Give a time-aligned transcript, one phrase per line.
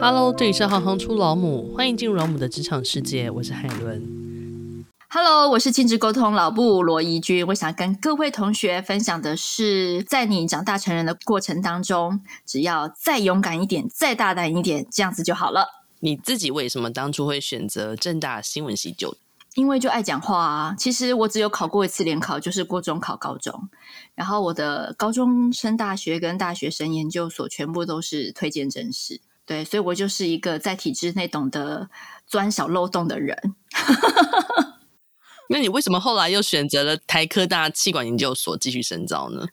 [0.00, 4.84] Hello，这里是行行出老母，欢迎进入老母的职场世界，我是海伦。
[5.08, 15.68] Hello，我是亲子沟通老布罗怡君，我想跟各位同学分享的是，在你长大成人的过程当中，只要再勇敢一点，再大胆一点，这样子就好了。
[16.00, 19.16] 你自己为什么当初会选择正大新闻系就？
[19.54, 20.74] 因为就爱讲话啊。
[20.76, 23.68] 其实我只有考过一次联考，就是国中考高中，
[24.16, 29.20] 然后我的高中升大学跟大学生研究所全部都是推荐甄试。
[29.46, 31.90] 对，所以我就是一个在体制内懂得
[32.26, 33.36] 钻小漏洞的人。
[35.50, 39.46] 那你为什么后来又选择了台科大气管研究所继续深造呢？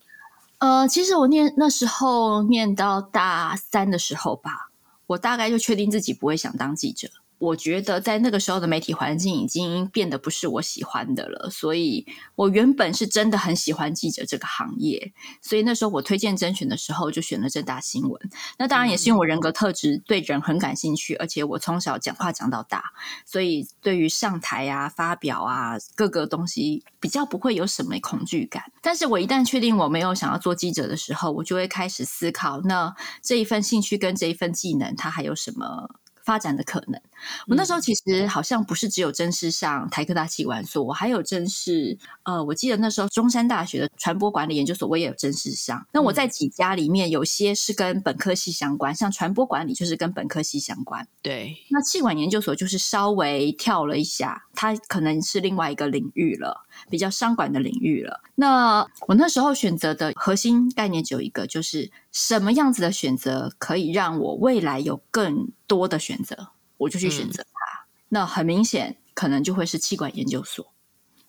[0.60, 4.70] 呃，其实我念那时候念到大三的时候吧，
[5.08, 7.10] 我大概就确定自己不会想当记者。
[7.42, 12.06] 我觉得在那个时候的媒体环境已经变得不是我喜欢的了，所以
[12.36, 18.30] 我原本是真的很喜欢记者这个行业，所以那时候我推荐甄选的时候就选了正大新闻。
[18.60, 22.84] 那当然也是因为我人格特质对人很感兴趣，而且我从小讲话讲到大，
[23.26, 28.64] 所以对于上台啊、发表啊各个东西比较不会有什么恐惧感。
[28.84, 35.90] 但是我一旦确定我没有想要做记者的时候，我就会开始思考，那这一份兴趣跟这一份技能，它还有什么
[36.24, 37.02] 发展的可能。
[37.48, 45.86] 我那时候其实好像不是只有正式上台科大企管所，我还有正式，呃，我记得那时候中山大学的传播管理研究所，我也有正式上。
[45.94, 51.08] 那我在几家里面，有些是跟本科系相关，像传播管理就是跟本科系相关。
[51.22, 58.22] 对，那气管研究所就是稍微跳了一下，它可能是另外一个领域了，比较商管的领域了。
[58.36, 66.50] 那我那时候选择的核心概念只有一个，就是什么样子的选择可以让我未来有更多的选择。
[66.82, 70.74] 我就去选择它，嗯、那很明显可能就会是气管研究所。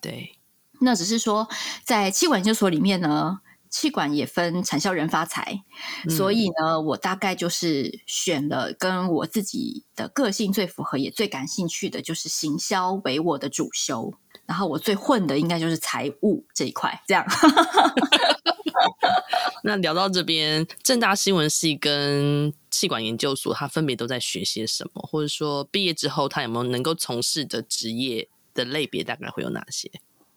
[0.01, 0.37] 对，
[0.81, 1.47] 那只是说
[1.83, 5.63] 在气管研究所里面呢，气管也分产销人发财，
[6.05, 14.13] 嗯、所以呢，我大概就是选了跟我自己的个性最符合，也最感兴趣的，就是行销为我的主修。
[14.45, 17.25] 然后我最混的应该就是财务这一块，这样。
[19.65, 25.01] 那聊到这边，正大新闻系跟气管研究所，他分别都在学些什么？
[25.09, 29.89] 或者说毕业之后，他有没有能够从事的职业的类别，大概会有哪些？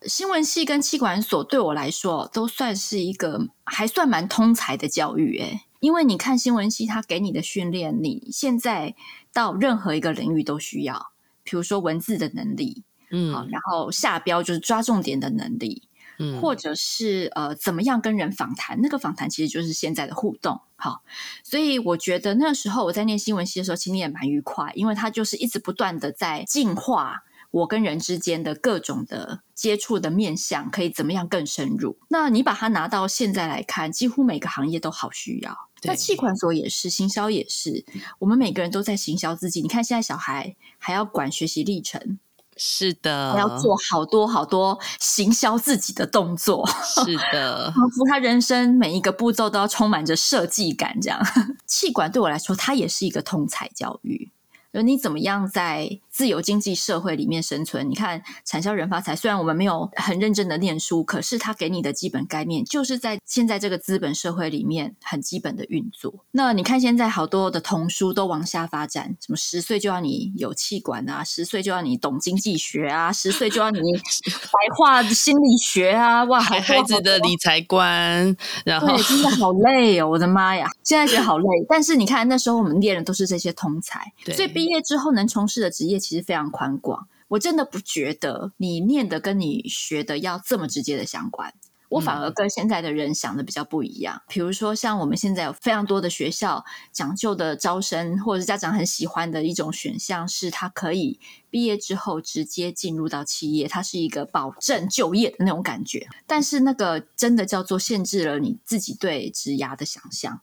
[0.03, 5.39] 新闻系跟气管所对我来说，都算是一个还算蛮通才的教育。
[5.41, 8.95] 诶，因为你看新闻系，他给你的训练，你现在
[9.33, 11.11] 到任何一个领域都需要，
[11.43, 15.86] 比如说文字的能力，嗯，好，然后下标就是抓重点的能力。
[16.19, 18.81] 嗯，或者是呃，怎么样跟人访谈？
[18.81, 21.03] 那个访谈其实就是现在的互动，好，
[21.43, 31.99] 所以我觉得那时候我在念新闻系的时候，其实也蛮愉快，因为它就是一直不断的在进化我跟人之间的各种的接触的面向，可以怎么样更深入。
[32.09, 35.57] 那你把它拿到现在来看，几乎每个行业都好需要。
[35.83, 37.85] 那气管所也是，行销也是，
[38.19, 39.63] 我们每个人都在行销自己。
[39.63, 42.19] 你看现在小孩还要管学习历程。
[42.57, 46.67] 是的，还要做好多好多行销自己的动作。
[46.83, 50.99] 是的，仿佛他人生每一个步骤都要充满着设计感。
[51.01, 51.21] 这样，
[51.67, 54.31] 气管对我来说，它也是一个通才教育。
[54.73, 57.91] 就你怎么样在自由经济社会里面生存？
[57.91, 66.25] 你看，产销人发财，虽然我们没有很认真的念书，可是他给你的基本概念，就是在现在这个资本社会里面很基本的运作。
[66.31, 78.35] 那你看，现在好多的童书都往下发展，什么十岁就要你有气管啊，十岁就要你懂经济学啊，十岁就要你白话心理学啊，哇，孩孩子的理财观，
[78.65, 81.47] 然后对，真的好累哦，我的妈呀，现在觉得好累。
[81.69, 87.09] 但是你看，那时候我们练的都是这些通才， 对所以毕业之后能从事的职业其实非常宽广。
[87.29, 91.53] 我真的不觉得你念的跟你学的要这么直接的相关。
[91.89, 94.21] 我反而跟现在的人想的比较不一样。
[94.29, 106.09] 比如说，像我们现在有非常多的学校讲究的招生，或者是家长很喜欢的一种选项，是他可以毕业之后直接进入到企业，它是一个保证就业的那种感觉。
[106.27, 110.41] 但是那个真的叫做限制了你自己对职涯的想象。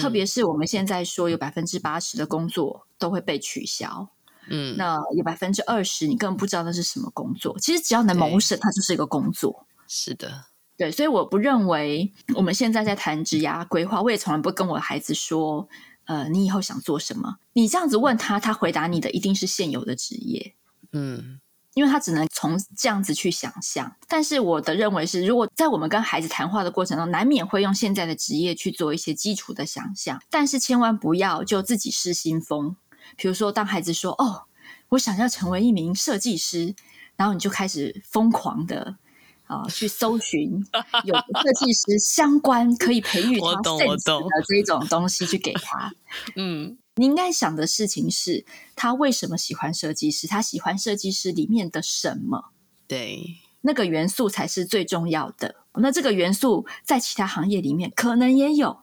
[0.00, 4.08] 特别是我们现在说有百分之八十的工作都会被取消，
[4.50, 7.58] 嗯，那有百分之二十你根本不知道那是什么工作。
[7.58, 9.66] 其实只要能谋生，它就是一个工作。
[9.86, 10.46] 是的，
[10.76, 15.68] 对，所以我不认为我们现在在谈职涯规划，我也从来不跟我的孩子说，
[16.04, 17.36] 呃，你以后想做什么？
[17.52, 20.54] 你这样子问他，他回答你的一定是现有的职业，
[20.92, 21.40] 嗯。
[21.74, 32.74] 因为他只能从这样子去想象，但是我的认为是，如果在我们跟孩子谈话的过程中，难免会用现在的职业去做一些基础的想象，但是千万不要就自己失心疯。
[33.16, 34.44] 比如说，当孩子说：“哦，
[34.90, 36.74] 我想要成为一名设计师”，
[37.16, 38.96] 然后你就开始疯狂的
[39.44, 40.64] 啊、呃、去搜寻
[41.04, 45.92] 有设计师相关可以培育他 sense 的这种东西去给他。
[46.36, 48.44] 嗯，你应该想的事情是
[48.76, 52.52] 他为什么喜欢设计师，他喜欢设计师里面的什么？
[52.86, 55.56] 对，那个元素才是最重要的。
[55.74, 58.78] 那这个元素在其他行业里面可能也有，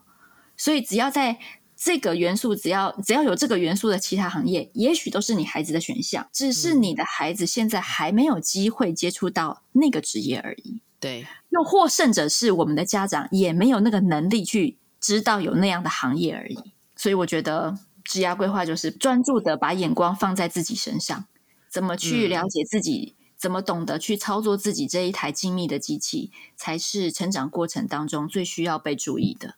[0.56, 1.38] 所以只要在。
[1.76, 10.80] 这个元素只要只要有这个元素的其他行业，也许都是你孩子的选项，只是你的孩子现在还没有机会接触到那个职业而已。
[10.98, 16.58] 对，又或甚者是我们的家长也没有那个能力去知道有那样的行业而已。
[16.96, 21.26] 所以我觉得职涯规划就是专注的把眼光放在自己身上，
[21.68, 29.56] 怎么去了解自己，嗯、怎么懂得去操作自己这一台精密的机器，才是成长过程当中最需要被注意的。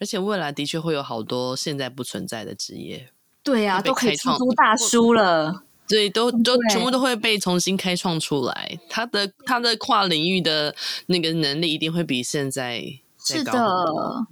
[0.00, 3.10] 而且未来的确会有好多现在不存在的职业，
[3.42, 8.78] 对啊，都可以出租大叔了，对，都都全部都会被重新开创出来。
[8.88, 10.74] 他的他的跨领域的
[11.06, 12.84] 那个能力一定会比现在
[13.24, 13.52] 是的，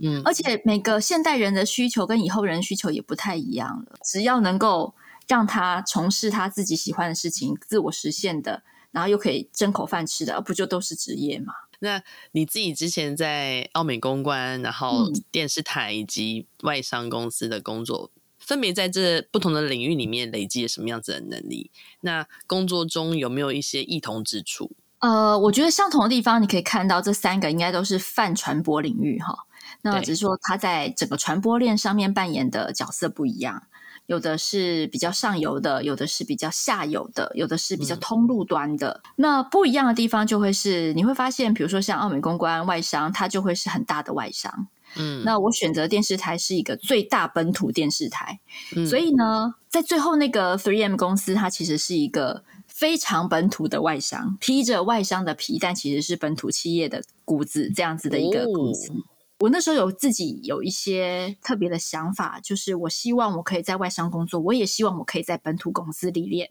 [0.01, 3.99] 嗯，而且每个现代人的需求跟以后人的需求也不太一样了。
[4.05, 4.95] 只要能够
[5.27, 11.53] 让他从事他自己喜欢的事情，自我实现的，然后又可以挣口饭吃的，不就都是职业吗？
[11.81, 12.03] 那
[12.33, 21.71] 你自己之前在奥美公关，然后电视台以及外商公司的工作，嗯、分别在这不同的领域里面累积了什么样子的能力？
[22.01, 24.73] 那工作中有没有一些异同之处？
[25.01, 29.37] 呃，我觉得相同的地方，你可以看到这三个应该都是泛传播领域哈。
[29.83, 33.65] 那只是说他在整个传播链上面扮演的角色不一样。
[34.07, 39.01] 有的是比较上游的，有的是比较下游的，有的是比较通路端的。
[39.05, 44.69] 嗯、那不一样的地方就会是，你会发现，比如说像澳美公关外商，它就会是很大的外商。
[44.97, 48.39] 嗯，那我选择电视台是一个最大本土电视台，
[48.77, 58.93] 嗯、所以呢，在最后那个 3M 公司，它其实是一个非常本土的外商，披着外商的皮，但其实是本土企业的骨子，这样子的一个公司。
[58.93, 58.97] 哦
[59.39, 66.51] 我那时候有自己有一些特别的想法，就是我希望我可以在外商工作，我也希望我可以在本土公司历练。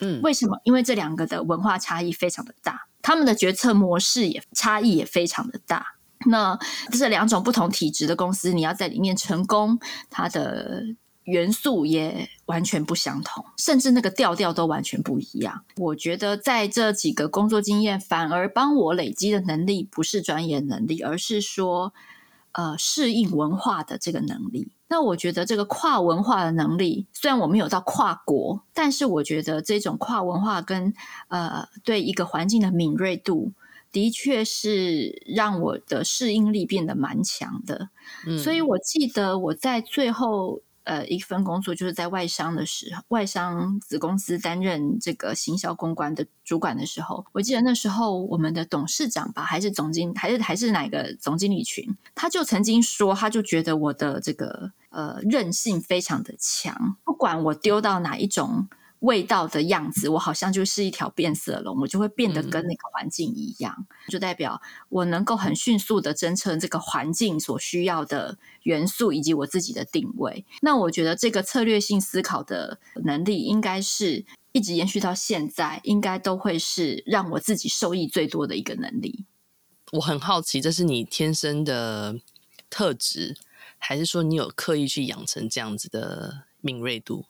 [0.00, 0.58] 嗯，为什么？
[0.64, 5.96] 因为这两个的文化差异非常的大，他们的决策模式也差异也非常的大。
[6.26, 6.58] 那
[6.90, 9.78] 这两种不同体质的公司，你要在里面成功，
[10.10, 10.82] 它的。
[11.24, 15.64] 元素也完全不相同，甚至那个调调都完全不一样。
[15.76, 21.94] 我觉得在这几个工作经验，反而帮我累积的能力不是专业能力，而是说，
[22.52, 24.68] 呃，适应文化的这个能力。
[24.88, 30.92] 那我觉得这个跨文化的能力，虽然我没有到跨国，但是我觉得这种跨文化跟
[31.28, 33.52] 呃对一个环境的敏锐度，
[33.90, 37.88] 的确是让我的适应力变得蛮强的。
[38.26, 40.60] 嗯，所以我记得我在最后。
[40.84, 58.68] 呃，一份工作就是在外商的时候，外商子公司担任这个行销公关的主管的时候，我记得那时候我们的董事长吧，还是总经，还是还是哪个总经理群，他就曾经说，他就觉得我的这个呃韧性非常的强，不管我丢到哪一种。
[59.04, 70.46] 味道的样子，我好像就是一条变色龙，我就会变得跟那个环境一样，嗯、就代表我能够很迅速的侦测这个环境所需要的元素以及我自己的定位。
[70.62, 79.26] 那我觉得这个策略性思考的能力，应该是一直延续到现在，应该都会是让我自己受益最多的一个能力。
[79.92, 82.16] 我很好奇，这是你天生的
[82.70, 83.36] 特质，
[83.78, 87.26] 还是说你有刻意去养成这样子的敏锐度？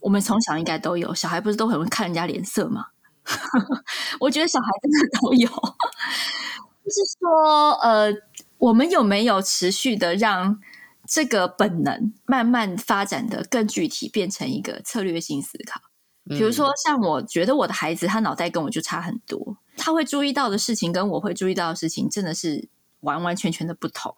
[0.00, 2.86] 我们从小应该都有，小孩不是都很会看人家脸色吗？
[4.18, 8.12] 我觉得小孩真的都有，就是说，呃，
[8.58, 10.58] 我们有没有持续的让
[11.06, 15.80] 这个本能慢慢发展的更具体，变成一个策略性思考？
[16.28, 22.68] 比如说，像我觉得我的孩子，他脑袋跟我就差很多，他会注意到的事情跟我会注意到的事情，真的是
[23.00, 24.14] 完完全全的不同。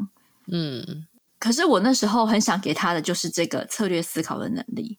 [0.47, 1.07] 嗯，
[1.39, 4.99] 可是我那时候很想给他的就是这个策略思考的能力。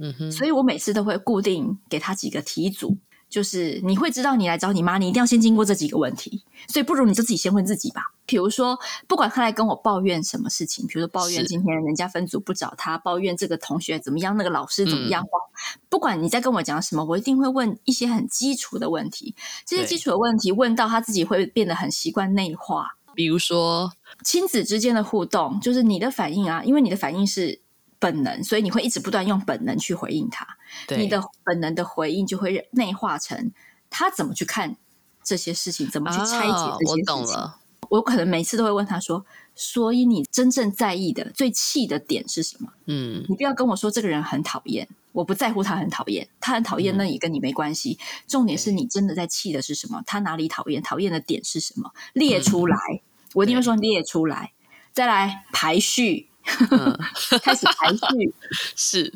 [0.00, 2.96] 嗯哼，所以我每次都会固定给他几个题组，
[3.28, 8.02] 就是你会知道你来找你妈，你一定要先经过这几个问题，所以不如你就自己先问自己吧。
[8.26, 19.34] 比如说，不管他来跟我抱怨什么事情，比如说抱怨今天人家分组不找他，抱怨这个同学怎么样，那个老师怎么样，嗯、不管你在跟我讲什么，我一定会问一些很基础的问题。
[19.64, 22.96] 这些基础的问题问到他自己会变得很习惯内化。
[23.14, 23.90] 比如说
[24.24, 27.62] 亲子之间的互动，就是你的反应啊，因为你的反应是。
[27.98, 30.46] 本能，所以你会一直不断用本能去回应他。
[30.86, 33.52] 对你的本能的回应就会内化成
[33.90, 34.76] 他怎么去看
[35.22, 37.14] 这些事情，怎么去拆解这些事情。
[37.14, 37.58] 哦，我懂了。
[37.88, 39.24] 我可能每次都会问他说
[39.54, 47.96] ：“所以你真正在意的、最气的点是什么？”嗯，你不要跟我说这个人很讨厌，我不在乎他很讨厌， 他很讨厌那也跟你没关系。
[48.00, 50.02] 嗯，重点是你真的在气的是什么？
[50.04, 50.82] 他哪里讨厌？
[50.82, 51.92] 讨厌的点是什么？
[52.12, 53.00] 列出来，嗯，
[53.34, 54.52] 我一定会说列出来，
[54.92, 56.28] 再来排序。
[56.70, 56.98] 嗯、
[57.42, 58.34] 开始排序。
[58.76, 59.12] 是，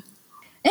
[0.62, 0.70] 哎，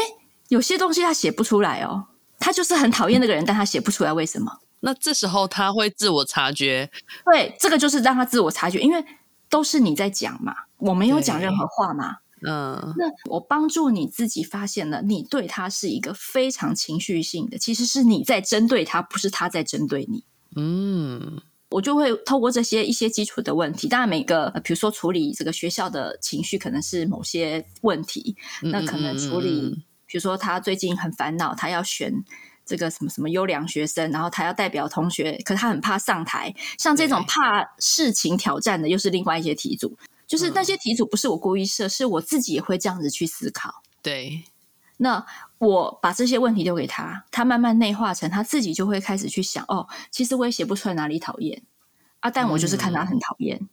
[0.50, 2.06] 有些东西他写不出来哦，
[2.40, 4.60] 他就是很讨厌那个人，但他写不出来为什么？
[4.82, 6.90] 那这时候他会自我察觉。
[7.26, 9.04] 对，这个就是让他自我察觉，因为
[9.50, 12.18] 都是你在讲嘛，我没有讲任何话嘛。
[12.48, 20.24] 嗯，那我帮助你自己发现了，你对他是一个非常情绪性的，其实是你在针对他，不是他在针对你。
[20.56, 32.12] 嗯，我就会透过这些一些基础的问题，当然每个，比如说处理这个学校的情绪，可能是某些问题，嗯、那可能处理，比如说他最近很烦恼，他要选
[32.66, 39.98] 这个什么什么优良学生，然后他要代表同学，可是他很怕上台，像这种怕事情挑战的，又是另外一些题组。
[40.28, 43.82] 就是那些题组不是我故意设，是我自己也会这样子去思考。
[44.04, 44.44] 对，
[45.02, 45.26] 那
[45.58, 49.64] 我把这些问题丢给他，他慢慢内化成他自己就会开始去想。
[49.68, 51.64] 哦，其实我也写不出来哪里讨厌
[52.20, 53.58] 啊，但我就是看他很讨厌。
[53.58, 53.68] 嗯、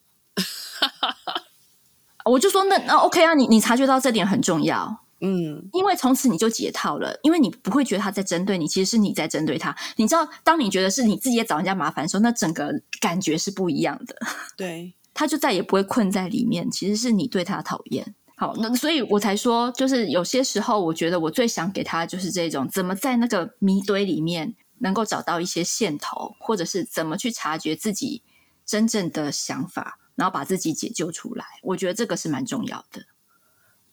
[2.24, 5.02] 我就说那那 OK 啊，你你察觉到这点很重要。
[5.20, 9.74] 嗯，因为从此你就解套了，因为你不会觉得他在针对你，其实是你在针对他。
[9.96, 14.16] 你知道，当你觉得是你自己也找人家麻烦的时候，那整个感觉是不一样的。
[14.56, 14.94] 对。
[15.14, 18.14] 他就再也不会困在里面，其实是你对他讨厌。
[18.38, 28.22] 好，那所以我才说，就是有些时候，我觉得我最想给他就是这种，怎么在那个迷堆里面能够找到一些线头，或者是怎么去察觉自己
[28.66, 31.46] 真正的想法，然后把自己解救出来。
[31.62, 33.06] 我觉得这个是蛮重要的，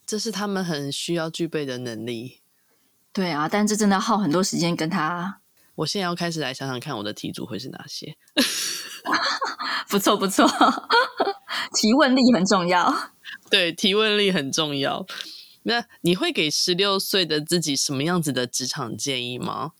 [0.06, 2.42] 这是他们很需要具备的能力。
[3.14, 5.40] 对啊，但这真的要耗很多时间跟他。
[5.76, 8.18] 我现在要开始来想想看，我的题组会是哪些。
[9.88, 10.46] 不 错不错，
[11.76, 12.94] 提问力很重要。
[13.50, 15.06] 对，提问力很重要。
[15.63, 19.72] 那你会给十六岁的自己什么样子的职场建议吗？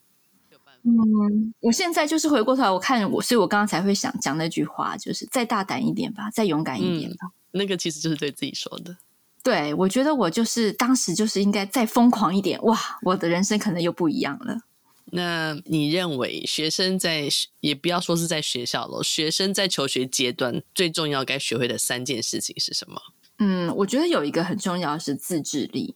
[0.86, 7.28] 嗯，我现在就是回过头来，我看我，所以我刚刚才会想讲那句话，就是再大胆一点吧，再勇敢一点吧。
[7.28, 8.98] 嗯，那个其实就是对自己说的。
[9.42, 14.58] 对，我觉得我就是当时就是应该再疯狂一点，哇，我的人生可能又不一样了。
[15.06, 17.30] 那你认为学生在
[17.60, 23.02] 也不要说是在学校了，学生在求学阶段最重要该学会的三件事情是什么？
[23.40, 25.96] 嗯，我觉得有一个很重要的是自制力，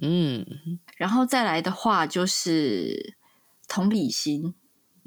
[0.00, 0.46] 嗯，
[0.96, 3.16] 然后再来的话就是
[3.66, 4.54] 同理心，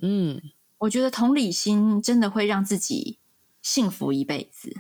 [0.01, 0.41] 嗯，
[0.79, 3.19] 我觉得同理心真的会让自己
[3.61, 4.73] 幸福一辈子，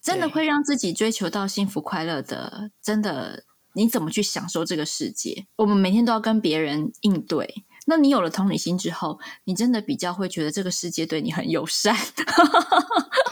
[0.00, 5.46] 真的会让自己追求到幸福快乐的，真的，你怎么去享受这个世界？
[5.56, 7.64] 我们每天都要跟别人应对。
[7.86, 11.94] 那你有了同理心之后，你真的比较会觉得这个世界对你很友善，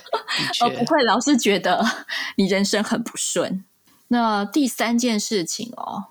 [0.61, 1.85] 而不会老是觉得
[2.37, 3.65] 你人生很不顺。
[4.09, 6.05] 那第三件事情哦，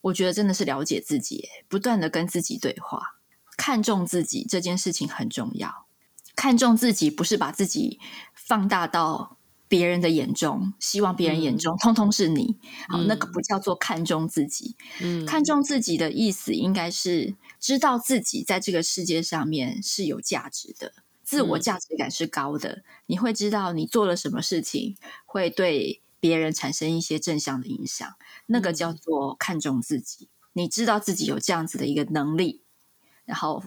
[0.00, 3.16] 我觉得真的是了解自己，不断的跟自己对话，
[3.56, 5.86] 看重自己这件事情很重要。
[6.34, 8.00] 看重自己不是把自己
[8.34, 9.36] 放大到
[9.68, 12.56] 别人的眼中，希望别人眼中通通是你。
[12.88, 14.74] 好，那个不叫做看重自己。
[15.00, 20.92] 嗯，看重自己的意思应该是知道自己在这个世界上面是有价值的，
[21.36, 22.68] 自我价值感是高的。
[22.70, 28.08] 嗯，你会知道你做了什么事情会对别人产生一些正向的影响，
[28.46, 30.28] 那个叫做看重自己。
[30.52, 32.62] 你知道自己有这样子的一个能力，
[33.24, 33.64] 然后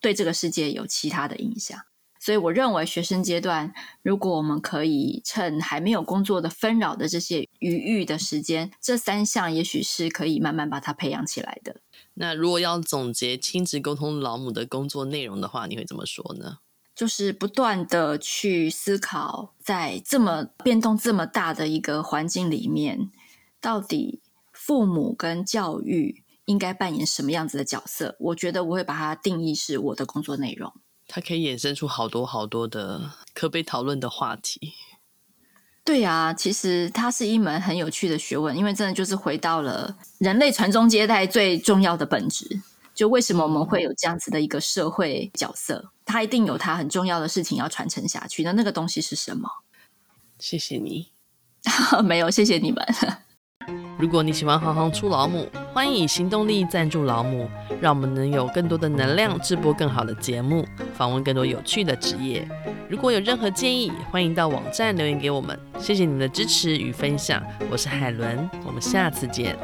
[0.00, 1.76] 对这个世界有其他的影响。
[2.20, 3.72] 所以我认为，学生阶段，
[4.02, 11.80] 如果我们可以趁还没有工作的纷扰的这些余裕的时间，这三项也许是可以慢慢把它培养起来的。
[12.14, 16.58] 那如果要总结亲子沟通老母的工作内容的话，你会怎么说呢？
[16.98, 23.12] 就是不断的去思考，在这么变动这么大的一个环境里面，
[23.60, 24.20] 到底
[24.52, 28.16] 父母跟教育应该扮演什么样子的角色？
[28.18, 30.72] 我觉得我会把它定义是我的工作内容。
[31.06, 34.72] 它可以衍生出好多好多的可被讨论的话题。
[35.84, 42.60] 对啊，其实它是一门很有趣的学问，因为真的就是回到了人类传宗接代最重要的本质。
[42.98, 45.92] 就为什么我们会有这样子的一个社会角色？
[46.04, 48.42] 他一定有他很重要的事情要传承下去。
[48.42, 49.48] 那那个东西是什么？
[50.40, 51.12] 谢谢你。
[52.02, 52.84] 没有，谢谢你们。
[54.00, 57.48] 如果你喜欢行行出老母，欢迎以行动力赞助老母，
[57.80, 62.48] 让我们能有更多的能量制播更好的节目，访问更多有趣的职业。
[62.90, 65.56] 如果有任何建议，欢迎到网站留言给我们。
[65.78, 67.40] 谢谢你们的支持与分享，
[67.70, 69.56] 我是海伦，我们下次见。